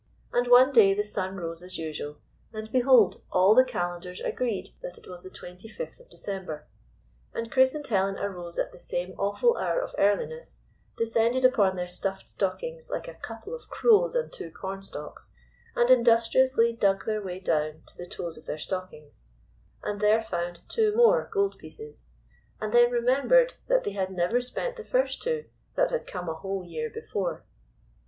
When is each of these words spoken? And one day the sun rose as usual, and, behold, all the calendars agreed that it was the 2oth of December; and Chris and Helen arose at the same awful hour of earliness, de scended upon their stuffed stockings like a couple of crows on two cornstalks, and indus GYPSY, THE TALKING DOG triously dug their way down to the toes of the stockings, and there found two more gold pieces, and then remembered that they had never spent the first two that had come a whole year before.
And 0.33 0.47
one 0.47 0.71
day 0.71 0.95
the 0.95 1.03
sun 1.03 1.35
rose 1.35 1.61
as 1.61 1.77
usual, 1.77 2.17
and, 2.51 2.71
behold, 2.71 3.17
all 3.31 3.53
the 3.53 3.63
calendars 3.63 4.19
agreed 4.19 4.69
that 4.81 4.97
it 4.97 5.07
was 5.07 5.21
the 5.21 5.29
2oth 5.29 5.99
of 5.99 6.09
December; 6.09 6.65
and 7.35 7.51
Chris 7.51 7.75
and 7.75 7.85
Helen 7.85 8.17
arose 8.17 8.57
at 8.57 8.71
the 8.71 8.79
same 8.79 9.11
awful 9.19 9.55
hour 9.57 9.79
of 9.79 9.93
earliness, 9.99 10.59
de 10.97 11.03
scended 11.03 11.43
upon 11.45 11.75
their 11.75 11.87
stuffed 11.87 12.27
stockings 12.27 12.89
like 12.89 13.07
a 13.07 13.13
couple 13.13 13.53
of 13.53 13.69
crows 13.69 14.15
on 14.15 14.31
two 14.31 14.49
cornstalks, 14.49 15.33
and 15.75 15.91
indus 15.91 16.27
GYPSY, 16.29 16.31
THE 16.31 16.31
TALKING 16.31 16.31
DOG 16.31 16.31
triously 16.31 16.73
dug 16.79 17.05
their 17.05 17.21
way 17.23 17.39
down 17.39 17.83
to 17.85 17.95
the 17.95 18.07
toes 18.07 18.39
of 18.39 18.45
the 18.47 18.57
stockings, 18.57 19.25
and 19.83 20.01
there 20.01 20.23
found 20.23 20.61
two 20.67 20.95
more 20.95 21.29
gold 21.31 21.59
pieces, 21.59 22.07
and 22.59 22.73
then 22.73 22.89
remembered 22.89 23.53
that 23.67 23.83
they 23.83 23.91
had 23.91 24.09
never 24.11 24.41
spent 24.41 24.77
the 24.77 24.83
first 24.83 25.21
two 25.21 25.45
that 25.75 25.91
had 25.91 26.07
come 26.07 26.27
a 26.27 26.33
whole 26.33 26.65
year 26.65 26.89
before. 26.89 27.43